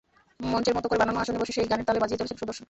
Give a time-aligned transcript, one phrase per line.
[0.53, 2.59] মঞ্চের মতো করে বানানো আসনে বসে সেই গানের তালে বাজিয়ে চলেছেন সুদর্শন।